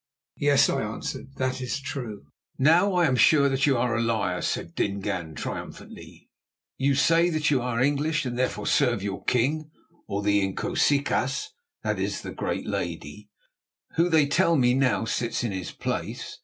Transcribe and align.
"Yes," 0.39 0.67
I 0.67 0.81
answered, 0.81 1.35
"that 1.35 1.61
is 1.61 1.79
true." 1.79 2.23
"Now 2.57 2.95
I 2.95 3.05
am 3.05 3.15
sure 3.15 3.47
that 3.49 3.67
you 3.67 3.77
are 3.77 3.95
a 3.95 4.01
liar," 4.01 4.41
said 4.41 4.73
Dingaan 4.73 5.35
triumphantly. 5.35 6.27
"You 6.79 6.95
say 6.95 7.29
that 7.29 7.51
you 7.51 7.61
are 7.61 7.79
English 7.79 8.25
and 8.25 8.35
therefore 8.35 8.65
serve 8.65 9.03
your 9.03 9.23
king, 9.25 9.69
or 10.07 10.23
the 10.23 10.41
Inkosikaas" 10.41 11.49
(that 11.83 11.99
is 11.99 12.21
the 12.21 12.31
Great 12.31 12.65
Lady), 12.65 13.29
"who 13.93 14.09
they 14.09 14.25
tell 14.25 14.55
me 14.55 14.73
now 14.73 15.05
sits 15.05 15.43
in 15.43 15.51
his 15.51 15.71
place. 15.71 16.39